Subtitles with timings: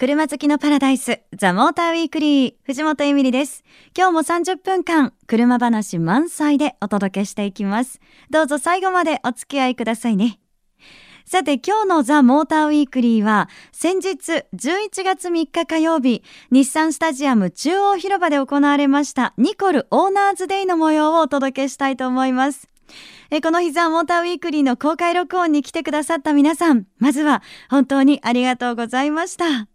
[0.00, 3.62] 車好きのパラダイス、ザ・モーターウィークリー、藤本エミリです。
[3.94, 8.00] 今日も30分間、車話満載でお届けしていきます。
[8.30, 10.40] どうぞ最後までお付き合いくださいね。
[11.26, 22.70] さて今日のザ・モーターウィークリーは先日11月3日火曜日日産スタジアム中央広場で行われましたニコルオーナーズデイの模様をお届けしたいと思います。
[23.30, 29.69] えこの日ザ・モーターウィークリーの公開録音に来てくださった皆さん、まずは本当にありがとうございました。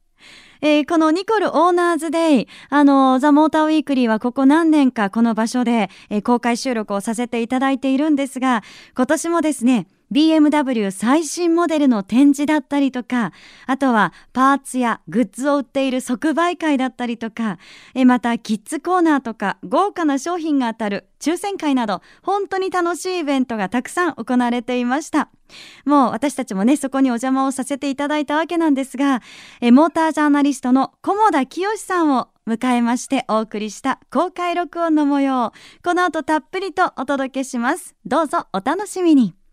[0.65, 8.63] えー、このニコルオーナーズデイ、あの、ザ・モーターウィークリーはここ何年かこの場所で、えー、公開収録をさせていただいているんですが、
[8.95, 13.31] 今年もですね、BMW 最新モデルの展示だったりとか、
[13.65, 17.57] あとはパーツやグッズを売っている即売会だったりとか、
[17.93, 25.29] えまたキッズコーナーとか豪華な商品が当たる抽選会など、本当に楽しいイベントがたくさん行われていました。
[25.85, 29.21] もう私たちもね、そこにお邪魔をさせていただいたわけなんですが、
[29.61, 35.51] えモータージャーナリストの菰田清さんを迎えましてお送りした公開録音の模様、
[35.83, 37.95] この後たっぷりとお届けします。
[38.05, 39.44] どうぞお楽しみに。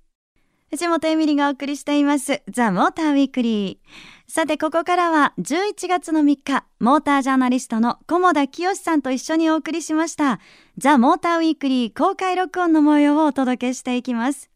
[0.73, 4.33] 藤本エミリがお送りしています、ザ・モーターウィークリー。
[4.33, 10.41] さて、ここからは11月の3日、モータージャーナリストの菰田清さんと一緒にお送りしました、
[10.79, 14.48] ザ・モーターウィークリー公開録音の模様をお届けしていきます。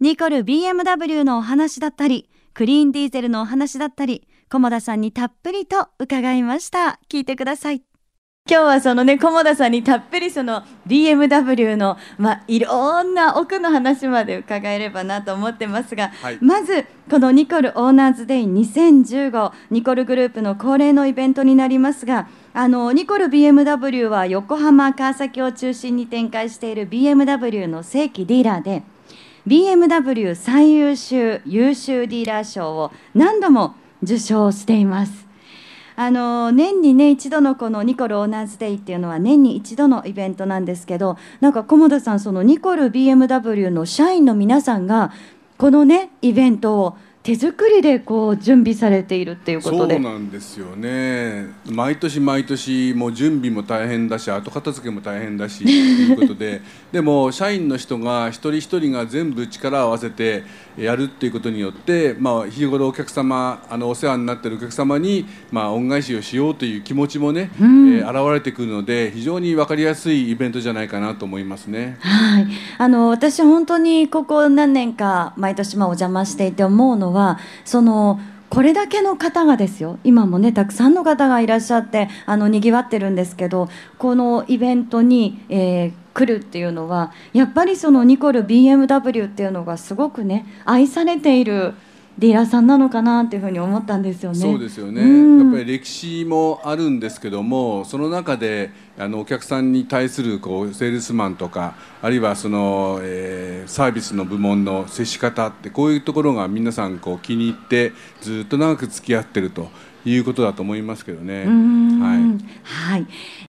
[0.00, 7.00] ニコル BMW のお話だったり、クリーンディーゼルのお話だったり、菰田さんにたっぷりと伺いました。
[7.08, 7.87] 聞いてください。
[8.50, 28.82] 今日はそのね菰田さんにたっぷりその BMW の、まあ、いろんな奥の話まで伺えればなと思ってますが、はい、まずこのニコルオーナーズデイ2015ニコルグループの恒例のイベントになりますがあのニコル BMW は横浜川崎を中心に展開している BMW の正規ディーラーで
[29.46, 35.27] BMW 最優秀優秀ディーラー賞を何度も受賞しています。
[36.00, 45.10] あの年にね一度のこのニコルオーナーズデイっていうのは年に一度のイベントなんですけどなんか菰田さんそのニコル BMW の社員の皆さんが
[45.56, 49.94] このねイベントを手作りでこう準備されているっていうことで。
[49.96, 51.48] そうなんですよね。
[51.66, 56.62] 毎年毎年もう準備も大変だし後片付けも大変だしということで。
[56.92, 60.44] でも社員の人が一人一人が全部力を合わせて
[60.78, 71.98] やるっていうことによって、まあ、日頃お客様あのお世話になってるお客様に、まあ、恩返しをしようという気持ちもね、うん、えー、現れてくるので非常に分かりやすいイベントじゃないかなと思いますね。
[72.00, 72.46] はい、
[72.78, 91.74] あの私本当にここ何年か毎年まあお邪魔していて思うのはそのこれだけの方がですよ今もねたくさんの方がいらっしゃってあのにぎわってるんですけどこのイベントに、えー、来るっていうのはやっぱりそのニコル BMW っていうのがすごくね愛されている
[92.18, 94.38] ディーラーさんなのかなっていうふうに思ったんですよね。
[94.38, 109.68] そうですよね、うん、やっぱり歴史もあるんですけどもその中であのお客さんに対するこうセールスマンとかあるいはその、えー、サービスの部門の接し方ってこういうところが皆さんこう気に入ってずっと長く付き合ってると
[110.04, 111.44] いうことだと思いますけどね。
[111.44, 111.52] はい、
[112.64, 113.47] はい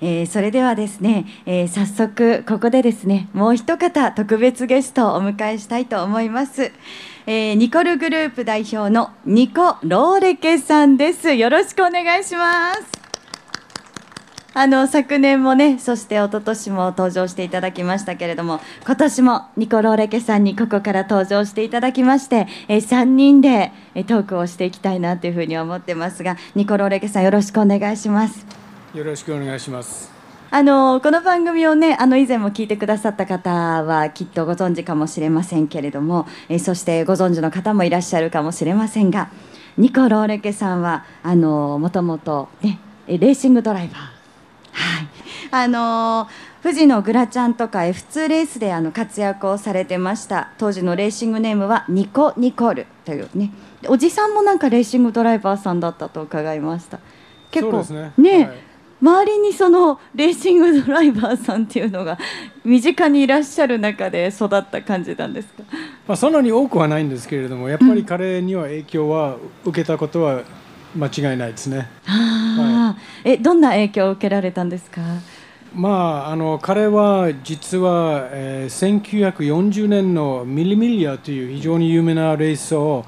[0.00, 6.70] えー、それではですね、えー、早速ここでですねもう一方特別ゲストをお迎えしたいと思います。
[7.26, 11.34] えー、ニコルグループ代表のニコ・ローレケさんです。
[11.34, 12.82] よろしくお願いします。
[14.54, 23.72] あの昨年もねそして一昨年も登場していただきましたけれども今年もニコ・ローレケさんにここから登場していただきまして、えー、3人で
[24.06, 28.67] トークをしていきたいなというふうに思ってますがニコ・ローレケさんよろしくお願いします
[28.98, 30.10] よろしくお願いします。
[30.50, 33.50] あのこの番組をねあの以前も聞いてくださった方
[33.84, 39.30] はきっとご存知かもしれませんけれども、えそしてご存知の方もいらっしゃるかもしれませんが
[39.76, 43.98] ニコ・ローレケさんはあのもともとねレーシングドライバー。
[44.72, 45.08] はい。
[45.52, 46.28] あの
[46.64, 53.52] 富士のグラちゃんとか F2 レースであの活躍をされてました当時のレーシングネームはニコ・ニコルというね。
[53.86, 56.98] おじさんもなんかレーシングドライバーさんだったと伺いました。
[57.52, 58.12] 結構ね。
[58.18, 58.67] ね、はい
[59.00, 62.18] 周りにそのレーシングドライバーさんっていうのが
[62.64, 65.62] 身近にいらっしゃる中で育った感じなんですか、
[66.06, 70.42] まあ、そんなに多くはないんですけれどもやっぱり彼には影響は受けたことは
[70.96, 71.88] 間違いないですね。
[72.06, 75.00] はい、えどんな影響を受けられたんですか？
[75.74, 75.90] ま
[76.26, 83.04] あ、あの彼は実は、えー、1940年のミリミリアという非常に有名なレースを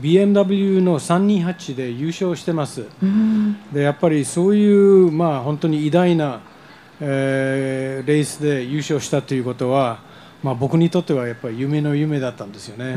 [0.00, 6.40] BMW の328で優勝してます、うん、でやっぱりそういう、まあ、本当に偉大な、
[7.00, 10.00] えー、レースで優勝したということは、
[10.42, 12.96] まあ、僕にとってはやっぱり夢の夢だったんですよね。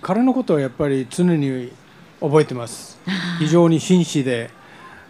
[0.00, 1.72] 彼のことはやっぱり常に
[2.20, 2.98] 覚えてます。
[3.38, 4.50] 非常に紳士で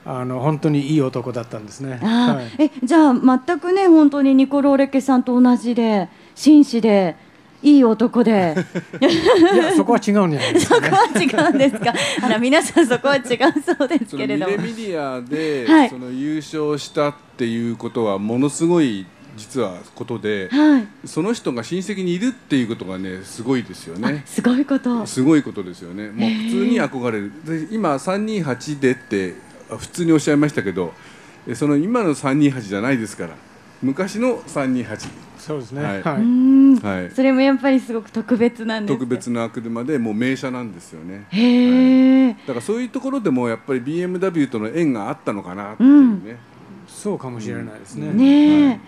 [0.04, 1.98] あの本当にいい男だったんですね。
[1.98, 2.62] はい。
[2.64, 7.16] えじゃあ全くね本当にニコローレケさんと同じで紳士で
[7.62, 8.54] いい男で
[9.00, 10.88] いやそこは違うんじゃないですかね。
[10.90, 11.92] そこは違うんですか？
[12.22, 13.22] あら皆さんそこは違う
[13.64, 19.06] そうですそのミけれどもレミディアで、はいその優勝したっていうことはものすごい
[19.36, 24.22] 実はことで、はいその人が親戚にいるっていうことがねすごいですよね。
[24.26, 26.10] すごいことすごいことですよね。
[26.10, 27.32] もう普通に憧れる。
[27.44, 29.34] で今328でって
[29.76, 30.92] 普通におっしゃいましたけど、
[31.48, 33.30] えその今の328じゃないですから。
[33.82, 35.27] 昔の328。
[35.38, 35.82] そうですね。
[35.82, 37.10] ははいはい。
[37.10, 41.26] それもやっぱりすごく特別なんです特別な車でもう名車なんですよね。
[41.30, 46.36] へえ、だからそういうところでもやっぱり BMW との縁があったのかなっていうね。
[46.86, 48.12] そうかもしれないですね。
[48.12, 48.80] ねえ、はい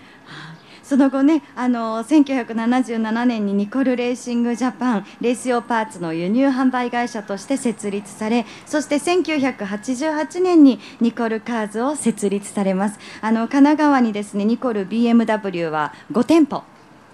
[0.91, 12.99] その後ねあの1977年にニコルレーシングジャパンレース用パーツの輸入販売会社として設立されそして1988年にニコルカーズを設立されます。
[13.21, 16.61] あの神奈川にですねニコル BMW は5店舗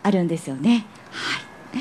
[0.02, 0.88] あるんですよね。
[1.12, 1.80] はい。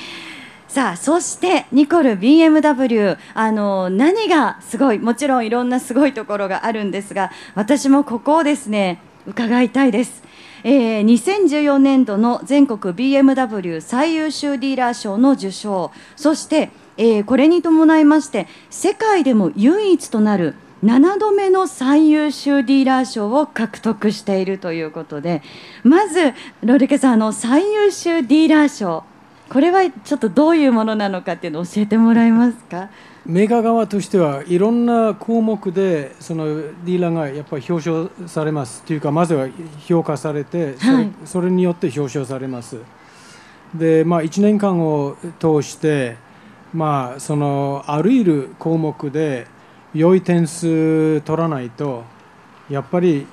[0.68, 10.22] さあそしてニコル BMW あの何がすごいもちろんいろんなすごいところがあるんですが私もここをですね伺いたいです、
[10.68, 15.92] えー2014年度の全国 BMW 最優秀ディーラー賞の受賞。
[16.16, 25.40] そして、えーこれに伴いまして世界でも唯一となる7度目の最優秀ディーラー賞を獲得しているということで。
[25.84, 26.34] まず
[26.64, 29.04] ロリケさんあの最優秀ディーラー賞。
[29.48, 32.88] これはちょっとどういうものなのかっていうのを教えてもらえますか？
[33.28, 39.48] メーカー側としてはいろんな項目でそのディーラーがやっぱり表彰されますというかまずは
[39.80, 41.10] 評価されてそれ,、はい。
[41.24, 42.78] それによって表彰されます。
[43.74, 46.16] でまあ1年間を通して
[46.72, 49.48] まあそのあらゆる項目で
[49.92, 52.04] 良い点数取らないと
[52.70, 53.26] やっぱり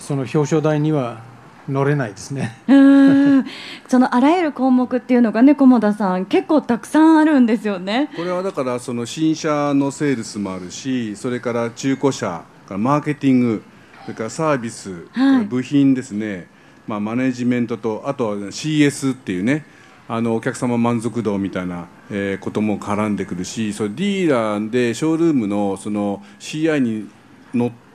[0.00, 1.29] その表彰台には
[1.68, 2.56] 乗れないですね。
[2.68, 3.46] うーん
[3.88, 8.10] そのあらゆる項目っていうのがね菰田さん結構たくさんあるんですよね。
[8.16, 13.62] これはだからその新車のセールスもあるしそれから中古車からマーケティング
[14.02, 16.48] それからサービス、はい部品ですね、
[16.86, 19.64] まあ、マネジメントとあとは CS っていうね
[20.08, 27.08] あのお客様満足度みたいな、えーことも絡んでくるしそれディーラーでショールームのその CI に
[27.54, 27.89] のっと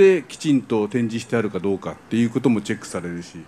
[0.00, 3.38] ってきちんと展示してあるかどうかっていうこともチェックされるし。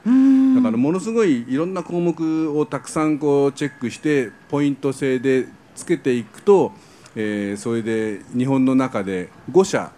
[0.55, 6.73] だからものすごいいろんな項目をたくさんこうチェックしてポイント制でつけていくと、
[7.17, 9.93] えーそれで日本の中で5社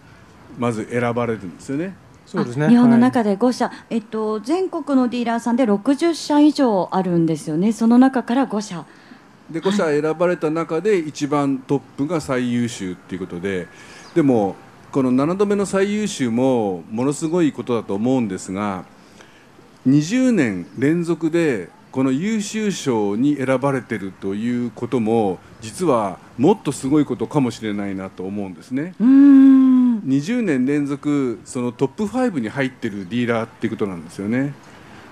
[0.57, 1.95] まず選ばれるんですよね。
[2.25, 8.85] そうですねあ日本のはい中で5社、えっと、全国のディーラーさんで60社以上あるんですよねその中から5社。
[9.51, 13.67] で5社選ばれた中で一番トップが最優秀っていうことで
[14.15, 14.55] でも
[14.95, 18.85] この7度目の最優秀もものすごいことだと思うんですが
[19.85, 28.95] 20年連続でこの優秀賞に選ばれてるということも実はもっとすごいことかもしれないなと思うんですね。
[29.01, 34.53] うーん20年連続そのトップ5に入ってるディーラーっていうことなんですよね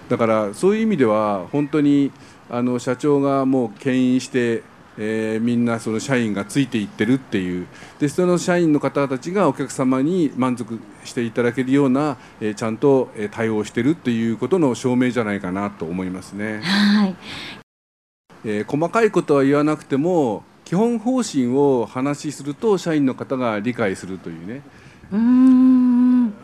[0.07, 2.13] だからそういう意味では本当に
[2.49, 4.63] あの社長がもう牽引して、
[4.97, 7.67] えーみんなその社員がついていってるっていう。
[7.99, 16.61] でその社員の方たちがお客様に満足していただけるような、えーちゃんとえー対応してるっていうことの証明じゃないかなと思いますね。
[16.61, 17.15] はい。
[18.45, 24.61] えー細かいことは言わなくても基本方針を話しすると社員の方が理解するというね。
[25.11, 25.82] うーん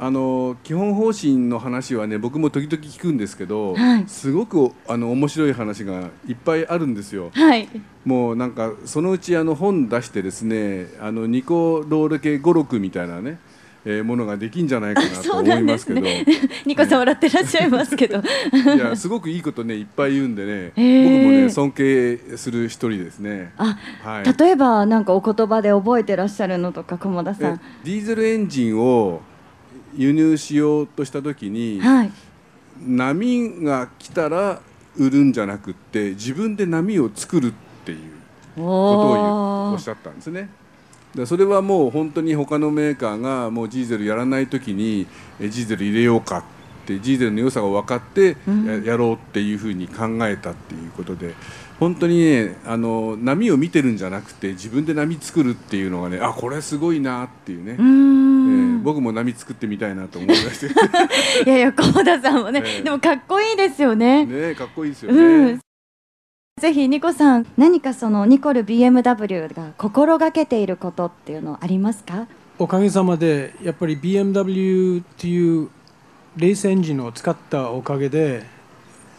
[0.01, 4.05] あの基本方針の話はね僕も時々聞くんですけど、はい。
[4.07, 7.31] すごくあの面白い話がいっぱいあるんですよ。
[7.33, 7.67] はい。
[8.05, 13.39] もうなんかそのうちあの本出してですねあのニコロール系語録みたいなね、
[13.83, 16.25] えーものができんじゃないかなと思ないますけど、ね
[16.65, 18.19] ニコさん笑ってらっしゃいますけど。
[18.19, 21.03] いやすごくいいことねいっぱい言うんでね、へー。
[21.03, 23.51] 僕もね尊敬する一人ですね。
[23.57, 24.37] あはい。
[24.37, 29.21] 例えばなんかお言葉で覚えてらっしゃるのとか菰田さえんディーゼルエンジンを
[29.99, 32.11] 輸入しようとした時に、はい。
[32.81, 34.61] 波が来たら
[34.97, 37.53] 売るんじゃなくって自分で波を作るっ
[37.83, 37.99] ていう
[38.55, 38.67] ことを
[39.71, 40.49] おおっしゃったんですね。
[41.13, 45.07] でそれはもう本当に他のメーカーがもうジーゼルやらない時に
[45.41, 46.43] えジーゼル入れようかっ
[46.85, 48.65] てジーゼルの良さが分かってうん。
[48.65, 51.33] ややろうっていうふうに考えたっていうことで
[51.79, 57.83] 本当にねあの波を見てるんじゃなくて自分で波作るっていうのがねあこれすごいなっていうね、う
[58.79, 60.67] 僕も波作ってみたいなと思いまして
[61.45, 64.25] いやいや菰田さんもね、ええでもかっこいいですよね。
[64.25, 65.21] ねかっこいいですよね。
[65.21, 65.59] うん
[66.59, 72.27] ぜひニコさん何かそのニコル BMW が心がけていることっていうのありますか？
[72.57, 75.69] おかげさまでやっぱり BMW っていう
[76.35, 78.43] レースエンジンを使ったおかげで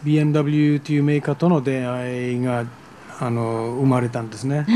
[0.03, 2.65] BMW というメーカーとの出会いが
[3.19, 4.67] あの生まれたんですね。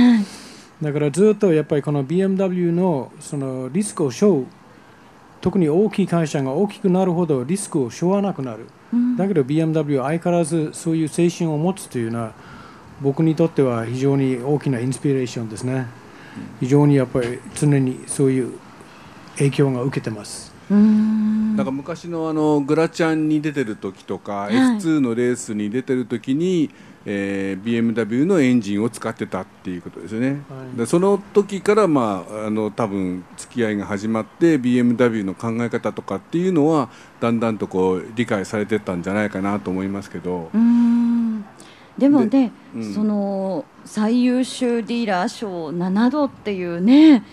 [0.81, 4.45] だからずっとやっぱりこの BMW のそのリスクを背負う
[5.45, 12.33] 特に大きい会社が大きくなるほどリスクを背負わなくなる、うん、だけど BMW は相変わらずそういう精神を持つというのは
[12.99, 15.85] 僕にとっては非常に大きなインスピレーションですね。
[16.59, 18.53] 非常にやっぱり常にそういう
[19.35, 20.51] 影響が受けてます。
[20.69, 26.71] なんか昔のあのグラチャンに出てる時とか、はい、F2 のレースに出てる時に
[27.05, 30.35] えー、BMW のエンジンを使ってたっていうことですよね、は
[30.73, 40.49] い、でその時からまああの多分付き合いが始まって BMW の考え方とかっていうのはだんだんとこう理解されてったんじゃないかなと思いますけど。
[41.97, 47.23] でもね、うん、その最優秀ディーラー賞7度っていうね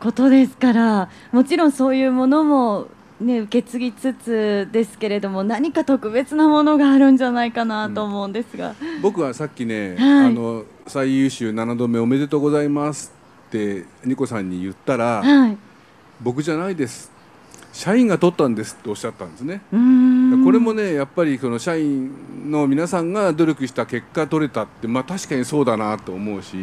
[0.00, 2.86] ことですからもちろんそういうものも
[3.20, 13.12] ね、受け継ぎつつですけれども何か特別なものがあるんじゃないかなと思うんですが、うん、僕はさっきね、はい、あの最優秀7度目おめでとうございます
[13.48, 15.58] ってニコさんに言ったら、はい、
[16.20, 17.10] 僕じゃないです。
[17.72, 19.62] 社員が取ったんですっておっしゃったんですね。
[19.70, 19.76] こ
[20.52, 22.10] れもねやっぱりこの社員
[22.50, 26.56] の皆さんが努力した結果取れたってまあ確かにそうだなと思うし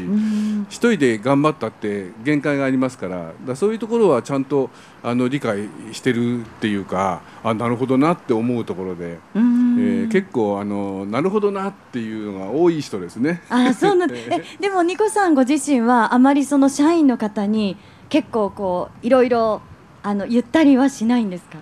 [0.70, 4.70] 一人で頑張ったって限界がありますからだそういうところはちゃんと
[5.04, 13.42] あの理解してるっていうかあなるほどなって思うところで、えー、結構あのなるほどなっていうのが多い人ですね。
[13.50, 17.78] あそうなん えでもニコさんご自身はあまりその社員の方に
[18.10, 19.62] 結構こういろいろ
[20.04, 21.58] あの言ったりはしないんですか？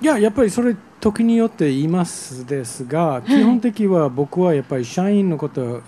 [0.00, 5.82] いややっぱりそれ時によって言いますですが、基本的は僕はやっぱり社員のことを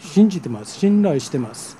[0.00, 0.76] 信じてます。
[0.76, 1.78] 信頼してます、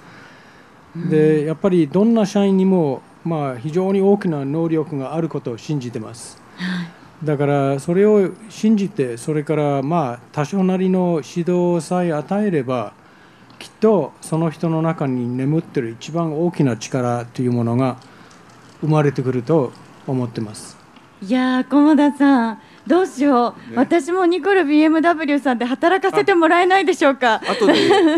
[0.95, 6.41] うん、でやっぱりどんな社員にもまあ非常に大きな能力があることを信じてます、
[7.25, 12.93] だからそれを信じてそれからまあ多少なりの指導さえ与えれば
[13.59, 17.97] きっとその人の中に眠ってる一番大きな力というものが
[18.81, 19.73] 生まれてくると
[20.07, 20.78] 思ってます
[21.21, 27.43] いやー菰田さんどうしよう、ね、私もニコル BMW さんで働かせてもらえないでしょうか。
[27.47, 27.75] 後で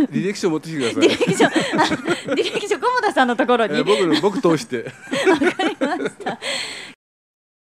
[0.06, 1.08] 履歴書持ってきてください。
[1.08, 4.84] 履歴書履歴書菰田さんのところに、えー、僕僕通して。
[5.28, 6.38] わかりました。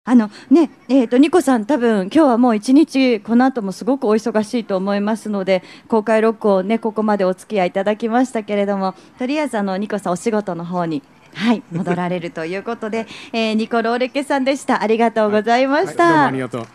[0.06, 11.04] あのねえーと、ニコさん、多分今日はもう一日、この後もすごくお忙しいと思いますので、公開録音、ね、ここまでお付き合いいただきましたけれども、とりあえずあのニコさん、お仕事の方に。
[11.34, 14.82] はい、戻られるということで、 えー、ニコローレッケさんでした。
[14.82, 16.04] ありがとうございました。
[16.04, 16.68] はいはい、ありがとう。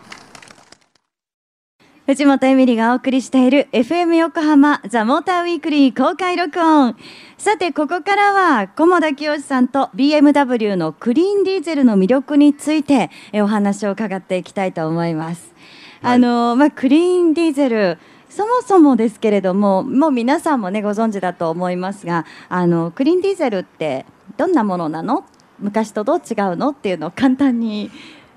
[2.06, 6.96] 藤本エミリがお送りしている FM 横浜ザ・モーターウィークリー公開録音。
[7.38, 15.54] さて、ここからは、菰田清さんと BMW のクリーンディーゼルの魅力についてお話を伺っていきたいと思います。
[16.02, 24.04] はい、あの、まあ、クリーンディーゼル、そもそもですけれども、もう皆さんもね、ご存知だと思いますが、あの、クリーンディーゼルって
[24.36, 25.24] どんなものなの？
[25.58, 26.70] 昔とどう違うの？
[26.70, 27.90] っていうのを簡単に。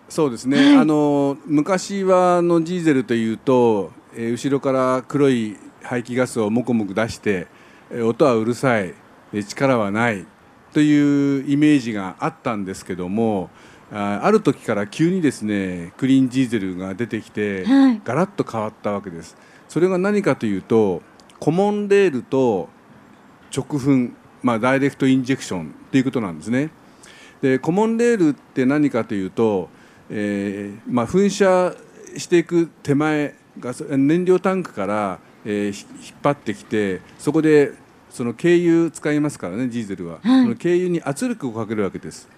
[0.10, 7.48] そうですね、はい、あの昔はのディーゼルというと、えー、後ろから黒い排気ガスをもくもく出して、
[7.92, 8.94] えー、音はうるさい、
[9.34, 10.26] えー、力はない
[10.72, 13.50] というイメージがあったんですけども
[13.92, 19.36] あある時から急にですねクリーンディーゼルが出てきて、はい、ガラッと変わったわけです。
[19.68, 21.02] それが何かというと
[21.40, 22.70] コモンレールと
[23.54, 24.14] 直噴、
[24.48, 26.70] まあ、ダイレクトインジェクションということなんですね。
[27.42, 29.70] でコモンレールって何かというと
[30.10, 31.76] えーまあ、噴射
[32.18, 37.74] していく手前ガス燃料タンクから、えー、引っ張ってきてそこで
[38.10, 42.30] その軽油使いますからねディーゼルは、はい、その軽油に圧力をかけるわけです。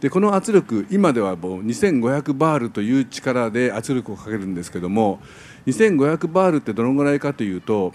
[0.00, 5.18] でこの圧力今ではもう2500バールという力で圧力をかけるんですけども
[5.66, 7.92] 2500バールってどのぐらいかというと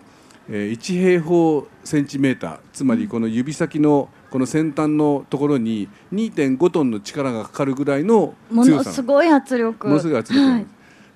[0.50, 8.84] 1平方センチメーターつまりこの指先のこの先端のところに2.5トンの力がかかるぐらいの強さもの。
[8.84, 9.88] すごい圧力。
[9.88, 10.66] ものすごい圧力、はい、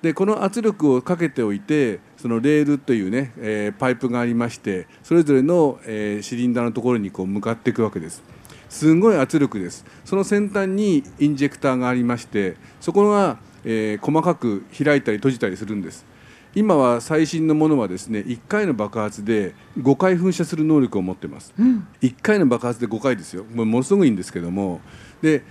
[0.02, 8.22] でこの圧力をかけておいてそのレールというね、えー、パイプがありましてそれぞれの、えー、シリンダーのところにこう向かっていくわけです。
[8.68, 9.84] すごい圧力です。
[10.04, 16.06] その先端にインジェクターがありましてそこが、えー、細かく開いたり閉じたりするんです
[16.58, 23.44] 今は最新のものはですね1回の爆発で5回噴射する能力を持ってます、うん、1回の爆発で5回ですよ。
[23.44, 24.80] ものすごいんですけども。
[25.22, 25.44] で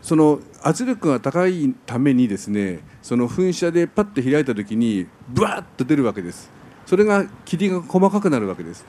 [0.00, 6.50] その圧力が高いためにですねその噴射でパッと開いた時にブワッと出るわけです。
[6.86, 8.86] それが霧が細かくなるわけです。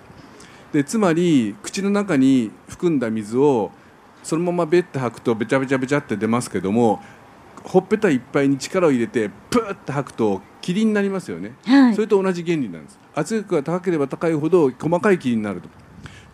[0.71, 3.71] でつまり口の中に含んだ水を
[4.23, 7.01] そのままベッて吐くとべちゃべちゃべちゃって出ますけども
[7.65, 11.95] ほっぺたいっぱいに力を入れてプーッて吐くと霧になりますよね、はい。
[11.95, 12.99] それと同じ原理なんです。
[13.13, 15.69] 圧力が高ければ高いほど細かい霧になると。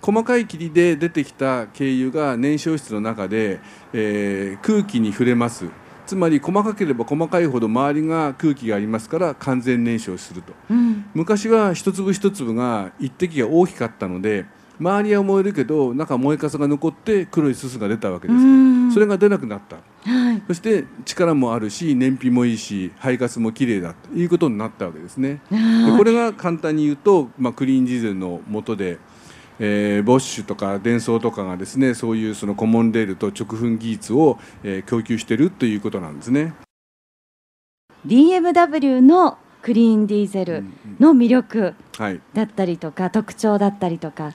[0.02, 3.60] 細かい霧で出てきた軽油が燃焼室の中で、
[3.94, 5.66] えー空気に触れます。
[6.08, 10.54] つまり細かければ細かいほど周りが空気がありますから完全燃焼すると。
[10.70, 11.06] うん。
[11.14, 14.46] 昔は一粒一粒が一滴が大きかったので
[14.82, 18.38] 周りは燃えるけど中燃えかさが残って黒いすすが出たわけです。
[18.38, 18.92] うん。
[18.92, 19.78] それが出なくなった。
[20.10, 20.42] はい。
[20.48, 25.40] そして力もあるし燃費もいいし排ガスもきれいだということになったわけですね。
[25.52, 28.98] でこれが簡単に言うと、まあ、クリーンディーゼルの下で、
[29.60, 36.54] えーボッシュとかデンソーとかがですねそういうそのコモンレールと直噴技術を、えー供給しているということなんですね。
[38.08, 40.64] BMW のクリーンディーゼル
[41.00, 42.20] の魅力はい。
[42.34, 44.34] だったりとか特徴だったりとか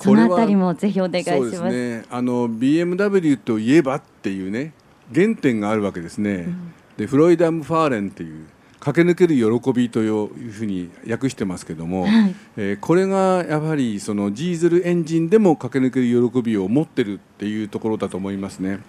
[0.00, 1.50] そのあたりもぜひお願いしそうます。
[1.50, 4.72] ですねあの BMW といえばっていうね
[5.14, 6.48] 原点があるわけですね、
[6.96, 8.46] でフロイダム・ファーレンっていう
[8.78, 18.80] 駆け抜ける喜びというふうに訳してますけども、はいえーこれがやはりそのディーゼルエンジンでも駆け抜ける喜びを持ってるっていうところだと思いますね。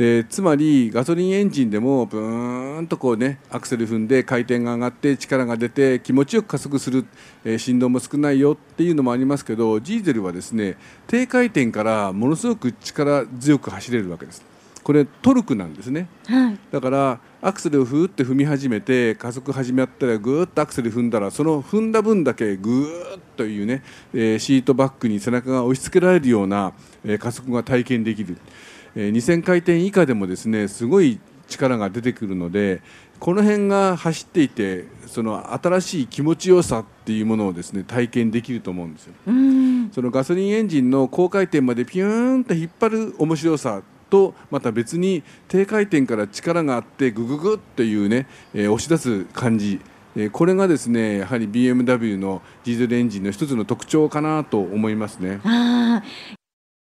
[0.00, 7.04] でつまりガソリンエンジンでもブーンとこうねアクセル踏んで回転が上がって力が出て気持ちよく加速する、
[7.44, 14.42] えー振動も少ないよっていうのもありますけどディーゼルはですね低回転からものすごく力強く走れるわけです。
[14.82, 16.08] これトルクなんですね。
[16.26, 16.58] はい。
[16.72, 23.82] だからアクセルをふーって踏み始めて加速始めたらぐーっとアクセル踏んだらその踏んだ分だけぐーっというね、
[24.14, 26.72] えーシートバックに背中が押し付けられるような、
[27.04, 32.80] えー加速が体験できる、えー2000回転以下でもですねすごい力が出てくるので
[33.18, 39.14] この辺が走っていてその新しい気持ちよさっていうものをですね体験できると思うんですよ。
[39.26, 49.80] うんそのガソリンエンジンの高回転までピューンと引っ張る面白さとまた別に低回転から力があってグググッというね、えー押し出す感じ、
[50.16, 55.40] えーこれがですねやはり BMW のディーゼルエンジンの一つの特徴かなと思いますね。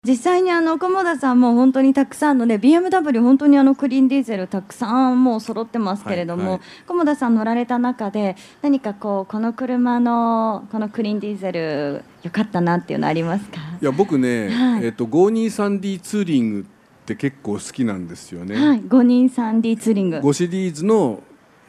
[0.04, 6.62] 実際にあの菰田さんも本当にたくさんのね BMW 本当にあのクリーンディーゼルたくさんもう揃ってますけれども、はいはい。
[6.88, 13.60] 菰田さん乗られた中で何かこうこの車のこのクリーンディーゼル良かったなっていうのありますか？
[13.80, 14.86] いや僕ね、はい。
[14.86, 16.64] えっと 523D ツーリングっ
[17.06, 18.56] て結構好きなんですよね。
[18.56, 18.82] はい。
[18.82, 20.18] 5人 3D ツーリング。
[20.18, 21.22] 5シリーズの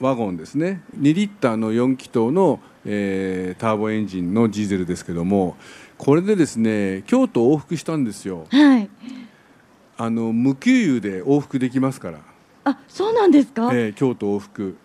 [0.02, 0.82] ワゴンですね。
[0.98, 5.56] 2リッターの4気筒の、えーターボエンジンのディーゼルですけども
[5.96, 8.46] これでですね京都往復したんですよ。
[8.50, 8.90] はい。
[9.96, 12.18] あの無給油で往復できますから、
[12.64, 14.76] あそうなんですか、えー京都往復。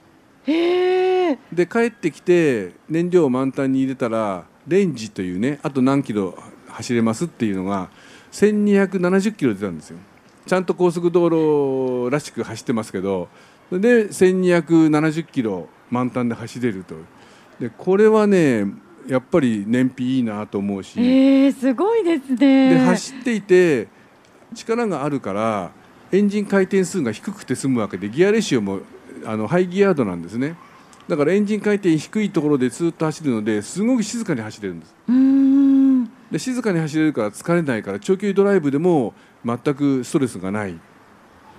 [0.46, 7.90] へえで帰ってきて燃料を満タンに入れたらレンジというねあと何キロ走れますっていうのが
[8.32, 9.98] 1270キロ出たんですよ。
[10.46, 13.28] ちゃんと高速道路らしく走ってますけど
[13.72, 16.96] で1270キロ満タンで走れると。
[17.60, 18.66] でこれはね
[19.08, 22.70] やっぱり燃費いいなと思うし、へえすごいですね。
[22.76, 23.88] で走っていて
[24.54, 25.72] 力があるから
[26.12, 28.80] エンジン回転数が低くて済むわけでギアレシオも
[29.26, 30.56] あのハイギアードなんですね。
[31.08, 34.96] だからエンジン回転低いところでずっと走るのですごく静かに走れるんです。
[35.08, 36.06] うーん。
[36.32, 39.14] で静かに走れるから疲れないから長距離ドライブでも
[39.46, 40.78] 全くストレスがない。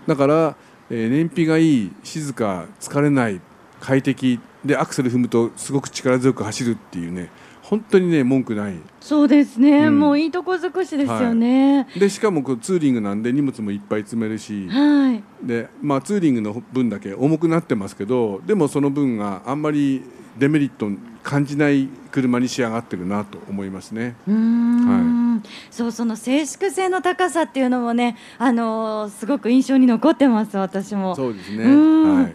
[0.06, 0.56] だから、
[0.90, 3.40] えー燃費がいい静か疲れない
[3.80, 7.30] 快適でアクセル踏むとすごく力強く走るっていうね
[7.68, 8.74] 本当にね文句ない。
[8.98, 10.00] そうですね、うん。
[10.00, 11.86] もういいとこ尽くしですよね。
[11.98, 14.66] でしかもこうツーリングなんで荷物もいっぱい詰めるし。
[14.68, 15.22] はい。
[15.46, 20.02] で、まあ、ツーリングの分だけ重くなってますけどでもその分があんまり
[20.38, 20.90] デメリット
[21.28, 24.16] 感じない車に仕上がってるなと思いますね。
[24.26, 31.14] うーんそうその静粛性の高さっていうのもね、あのーすごく印象に残ってます私も。
[31.14, 31.64] そうですね。
[31.64, 32.34] うんはい。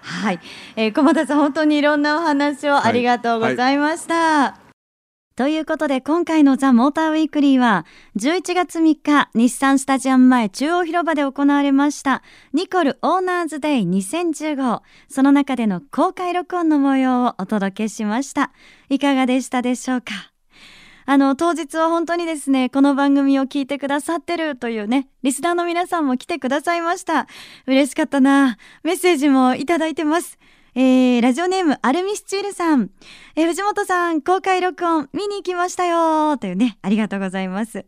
[0.00, 0.40] はい、
[0.76, 4.61] えー、駒田さん本当にいろんなお話をありがとうございました。
[5.34, 18.52] ということで今回のザ・モーターウィークリーは11月3日日産スタジアム前中央広場で行われましたニコルオーナーズデイ2015その中での公開録音の模様をお届けしました。
[18.90, 20.12] いかがでしたでしょうか？
[21.06, 27.26] あの当日は本当にですねこの番組を聞いてくださってるというねリスナーの皆さんも来てくださいました。
[27.66, 28.58] 嬉しかったな。
[28.82, 30.38] メッセージもいただいてます。
[30.74, 32.90] えー、ラジオネームアルミスチールさん、
[33.36, 37.84] えー藤本さん公開録音見に行きましたよというねありがとうございます、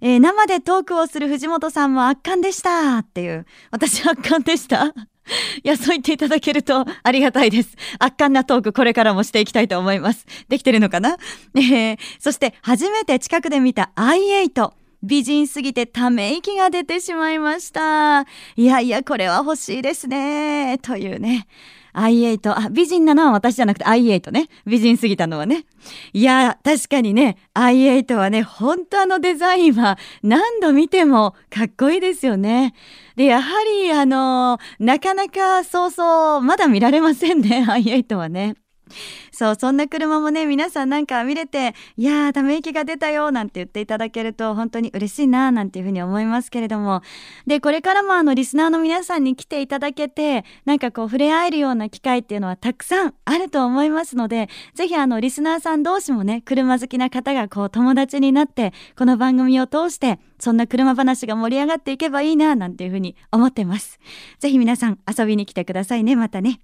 [0.00, 3.44] えー、生でトークをする藤本さんも圧巻でしたっていう。
[3.70, 4.94] 私圧巻でした
[5.62, 7.76] いや、そう言っていただけるとありがたいです。
[7.98, 10.26] 圧巻なトークこれからもしていきたいと思います。
[10.48, 11.16] できてるのかな？
[11.54, 14.72] えー、そして初めて近くで見た i8。
[15.04, 18.20] 美人すぎてため息が出てしまいました。
[18.56, 20.78] いやいや、これは欲しいですね。
[20.78, 21.46] というね。
[21.94, 22.50] i8。
[22.50, 24.48] あ、美人なのは私じゃなくて i8 ね。
[24.66, 25.64] 美人すぎたのはね。
[26.12, 32.74] いや、確かにね、i8 はね、本当あのデザインは何度見てもかっこいいですよね。
[33.16, 38.61] で、やはりあの、なかなかそうそう、まだ見られませんね、i8 はね。
[39.32, 47.02] そうそんな車もね皆さんなんか見れていやーため息が出たよなんて言っていただけると本当に嬉しいななんていうふうに思いますけれども
[47.46, 64.00] でこれからもあのリスナーの皆さんに来ていただけてなんかこう触れ合えるような機会っていうのはたくさんあると思いますのでぜひあのリスナーさん同士もね車好きな方がこう友達になってこの番組を通してそんな車話が盛り上がっていけばいいななんていうふうに思ってます。
[64.40, 66.60] ぜひ皆さん遊びに来てくださいねまたね。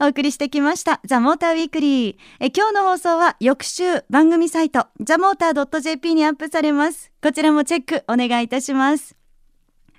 [0.00, 2.16] お送りしてきましたザ・モーターウィークリー。
[2.40, 7.12] え今日の放送は翌週番組サイトザ・モーター .jp にアップされます。
[7.22, 9.16] こちらもチェックお願いいたします。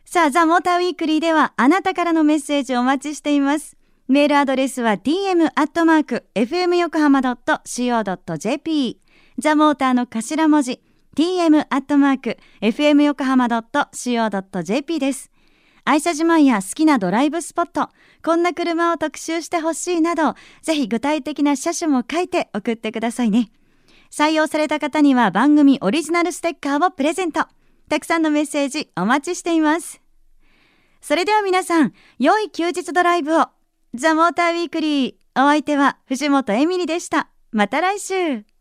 [0.03, 3.77] さあザ・モーターウィークリーではあなたからのメッセージをお待ちしています。
[4.07, 8.99] メールアドレスは tm.fm 横浜 .co.jp
[9.39, 10.81] ザ・モーターの頭文字
[11.15, 15.31] tm.fm 横浜 .co.jp です。
[15.85, 17.89] 愛車自慢や好きなドライブスポット、
[18.25, 20.33] こんな車を特集してほしいなど、
[20.63, 23.51] ぜひ具体的な車種も書いて送ってくださいね。
[24.11, 27.45] 採用された方には番組オリジナルステッカーをプレゼント。
[27.87, 30.01] たくさんのメッセージお待ちしています。
[31.01, 33.45] それでは皆さん、良い休日ドライブを。
[33.93, 35.13] ザ・モーターウィークリー。
[35.35, 37.29] お相手は藤本エミリでした。
[37.51, 38.54] また来週。